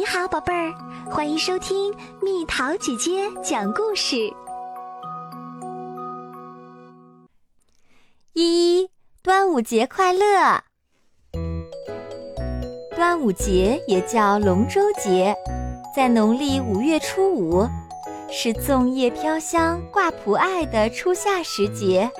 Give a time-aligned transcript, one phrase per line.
[0.00, 0.72] 你好，宝贝儿，
[1.10, 4.16] 欢迎收听蜜桃姐姐讲故事。
[8.32, 8.88] 一，
[9.22, 10.62] 端午节快乐！
[12.96, 15.36] 端午节也叫龙舟节，
[15.94, 17.68] 在农历五月初五，
[18.30, 22.10] 是粽叶飘香、挂蒲艾的初夏时节。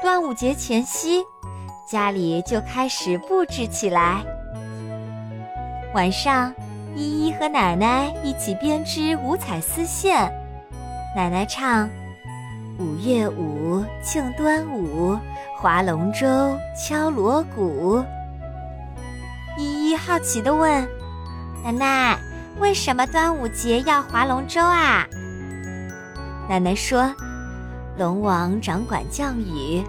[0.00, 1.24] 端午节前夕，
[1.90, 4.24] 家里就开始布置起来。
[5.92, 6.54] 晚上，
[6.94, 10.30] 依依和奶奶一起编织五彩丝线。
[11.16, 11.90] 奶奶唱
[12.78, 15.18] ：“五月五，庆端午，
[15.56, 18.04] 划龙舟，敲锣鼓。”
[19.58, 20.86] 依依好奇地问
[21.64, 22.18] ：“奶奶，
[22.60, 25.04] 为什么端午节要划龙舟啊？”
[26.48, 27.12] 奶奶说
[27.98, 29.82] ：“龙王掌管降雨，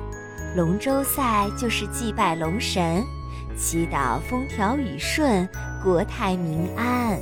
[0.55, 3.03] 龙舟赛就是祭拜龙神。”
[3.57, 5.47] 祈祷风调雨顺，
[5.83, 7.19] 国泰民安。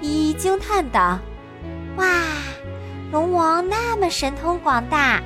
[0.00, 1.18] 依依惊叹道
[1.96, 2.06] ：“哇，
[3.10, 5.20] 龙王那么神通广大，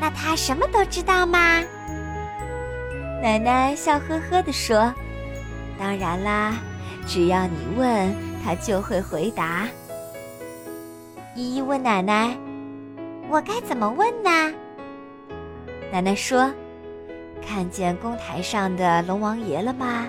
[0.00, 1.62] 那他什么都知道吗？”
[3.22, 4.92] 奶奶笑呵呵地说
[5.78, 6.54] ：“当然啦，
[7.06, 9.66] 只要你问，他就会回答。”
[11.34, 12.36] 依依问奶奶
[13.30, 14.30] ：“我该怎么问呢？”
[15.90, 16.52] 奶奶说。
[17.46, 20.06] 看见公台上的龙王爷了吗？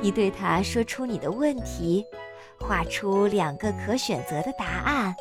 [0.00, 2.06] 你对他说出你的问题，
[2.60, 5.14] 画出两个可选择的答案。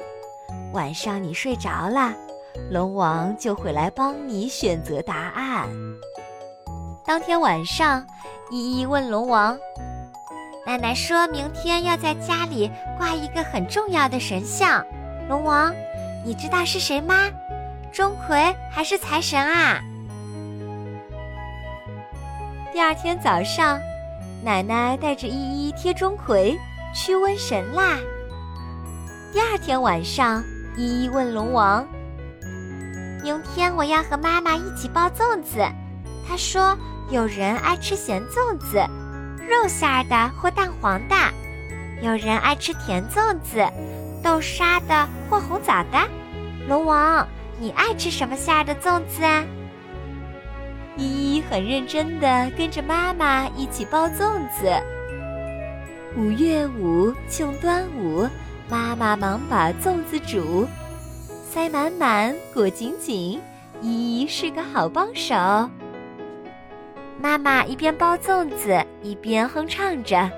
[0.74, 2.14] 晚上你睡着了，
[2.70, 5.68] 龙王就会来帮你选择答案。
[7.06, 8.06] 当天晚上，
[8.52, 9.58] 依依问龙王
[10.68, 14.86] ：“奶奶说明天要在家里挂一个很重要的神像，
[15.28, 15.74] 龙王，
[16.24, 17.16] 你知道是谁吗？
[17.92, 19.82] 钟馗还是财神啊？”
[22.78, 23.82] 第二天早上，
[24.44, 26.56] 奶奶带着依依贴钟馗，
[26.94, 27.98] 驱瘟神啦。
[29.34, 30.44] 第二天晚上，
[30.78, 31.84] 依依问龙王
[33.24, 35.58] ：“明天我要和妈妈一起包粽子。”
[36.30, 36.78] 她说
[37.10, 38.78] ：“有人爱吃咸粽子，
[39.50, 41.16] 肉馅儿的或蛋黄的；
[42.04, 43.68] 有人爱吃甜粽子，
[44.24, 45.98] 豆沙的或红枣的。
[46.68, 47.28] 龙王，
[47.60, 49.44] 你爱吃什么馅儿的粽子啊？”
[50.98, 54.68] 依依很认真地跟着妈妈一起包粽子。
[56.16, 58.28] 五月五庆端午，
[58.68, 60.68] 妈妈忙把粽子煮，
[61.48, 63.40] 塞满满，裹紧紧，
[63.82, 65.36] 依依是个好帮手。
[67.20, 70.30] 妈妈一边包粽子一边哼唱着：“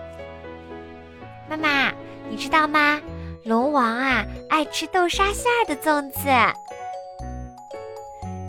[1.49, 1.91] 妈妈，
[2.29, 2.99] 你知道吗？
[3.43, 6.19] 龙王啊，爱吃豆沙馅儿的粽子。”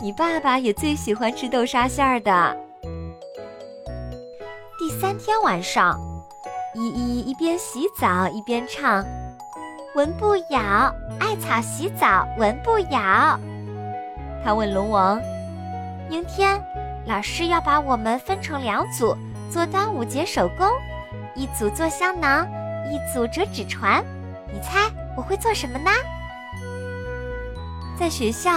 [0.01, 2.57] 你爸爸也最喜欢吃豆沙馅儿的。
[4.79, 5.99] 第三天晚上，
[6.73, 9.05] 依依一边洗澡一边唱
[9.93, 13.39] ：“蚊不咬，艾草洗澡蚊不咬。”
[14.43, 15.21] 他问龙王
[16.09, 16.59] ：“明天
[17.05, 19.15] 老师要把我们分成两组
[19.51, 20.67] 做端午节手工，
[21.35, 22.47] 一组做香囊，
[22.91, 24.03] 一组折纸船。
[24.51, 25.91] 你猜我会做什么呢？”
[27.99, 28.49] 在学校。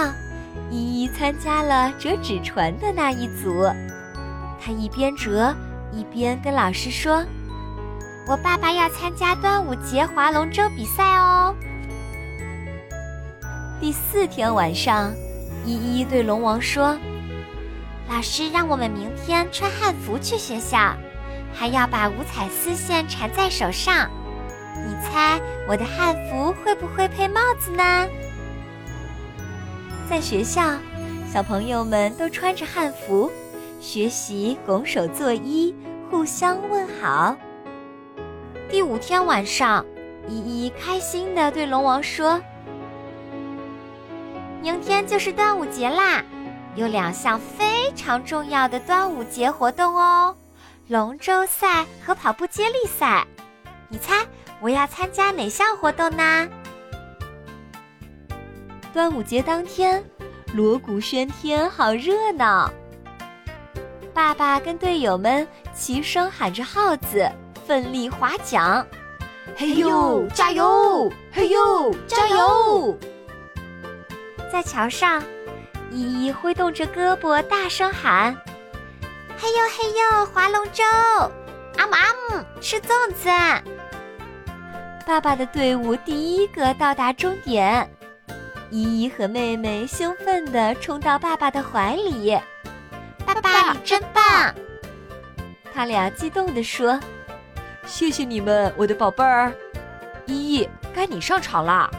[0.71, 3.69] 依依参加了折纸船的那一组，
[4.59, 5.55] 她一边折
[5.91, 7.23] 一边跟老师说
[8.27, 11.55] ：“我爸爸要参加端午节划龙舟比赛哦。”
[13.79, 15.13] 第四天晚上，
[15.65, 16.97] 依依对龙王说
[18.09, 20.95] ：“老师让我们明天穿汉服去学校，
[21.53, 24.09] 还要把五彩丝线缠在手上。
[24.87, 28.07] 你猜我的汉服会不会配帽子呢？”
[30.09, 30.61] 在学校，
[31.31, 33.31] 小朋友们都穿着汉服，
[33.81, 35.73] 学习拱手作揖，
[36.09, 37.35] 互相问好。
[38.69, 39.83] 第五天晚上，
[40.27, 42.39] 依依开心地对龙王说
[44.61, 46.23] ：“明天就是端午节啦，
[46.75, 50.35] 有两项非常重要的端午节活动哦，
[50.87, 53.25] 龙舟赛和跑步接力赛。
[53.89, 54.25] 你猜
[54.61, 56.47] 我要参加哪项活动呢？”
[58.95, 60.01] 端午节当天，
[60.53, 62.71] 锣鼓喧天，好热闹。
[64.13, 67.29] 爸爸跟队友们齐声喊着号子，
[67.67, 68.87] 奋力划桨。
[69.57, 71.11] 嘿呦，加油！
[71.29, 72.97] 嘿呦，加油！
[74.49, 75.21] 在桥上，
[75.91, 78.33] 依依挥动着胳膊，大声喊
[79.37, 80.85] ：“嘿呦嘿呦，划龙舟！
[81.75, 83.27] 阿姆阿姆，吃粽子！”
[85.05, 87.91] 爸爸的队伍第一个到达终点。
[88.75, 92.37] 依依和妹妹兴奋地冲到爸爸的怀里
[93.25, 94.53] ，“爸爸，你真棒！”
[95.73, 96.99] 他俩激动地说
[97.87, 99.53] ：“谢谢你们，我的宝贝儿。
[100.25, 101.89] 依依，该你上场啦。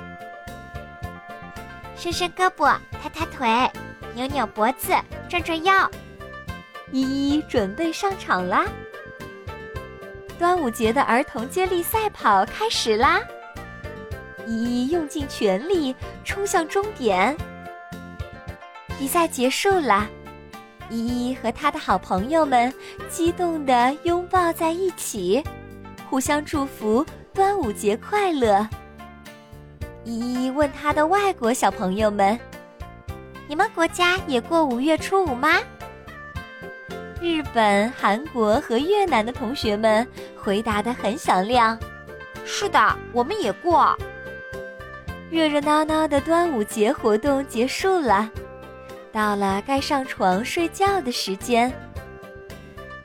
[1.97, 3.71] 伸伸胳膊，抬抬腿，
[4.13, 4.93] 扭扭脖子，
[5.31, 5.91] 转转腰。
[6.93, 8.67] 依依准备上场啦！
[10.39, 13.23] 端午节的儿童接力赛跑开始啦！
[14.47, 15.95] 依依用尽全力
[16.25, 17.37] 冲向终点。
[18.99, 20.09] 比赛结束了，
[20.89, 22.73] 依依和她的好朋友们
[23.11, 25.43] 激动地拥抱在一起，
[26.09, 27.05] 互相祝福
[27.35, 28.67] 端午节快乐。
[30.05, 32.39] 依依问她的外国小朋友们
[33.49, 35.59] ：“你们国家也过五月初五吗？”
[37.21, 40.07] 日本、韩国和越南的同学们
[40.37, 41.77] 回答的很响亮
[42.47, 43.95] ：“是的，我们也过。”
[45.31, 48.31] 热热闹闹的端午节活动结束了，
[49.13, 51.73] 到了该上床睡觉的时间。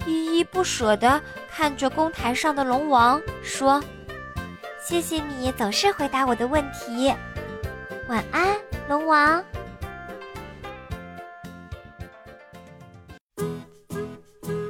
[0.05, 1.19] 依依不舍地
[1.49, 3.83] 看着公台上的龙王，说
[4.83, 7.13] ：“谢谢你总是回答我的问题，
[8.07, 8.55] 晚安，
[8.87, 9.43] 龙王。”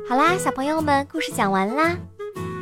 [0.08, 1.98] 好啦，小朋友们，故事讲完啦。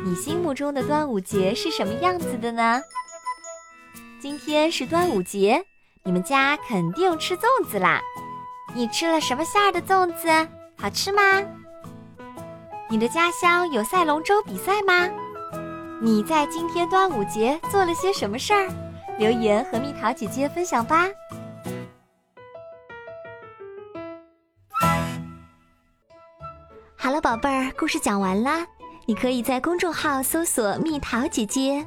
[0.04, 2.80] 你心目中的端午节是什么样子的呢？
[4.20, 5.64] 今天是端午节，
[6.04, 8.02] 你们家肯定吃粽子啦。
[8.74, 10.28] 你吃了什么馅儿的粽子？
[10.76, 11.22] 好吃吗？
[12.90, 15.08] 你的家乡有赛龙舟比赛吗？
[16.02, 18.68] 你在今天端午节做了些什么事儿？
[19.18, 21.08] 留言和蜜桃姐姐分享吧。
[26.94, 28.66] 好了，宝贝儿，故事讲完啦。
[29.06, 31.86] 你可以在公众号搜索“蜜桃姐姐”，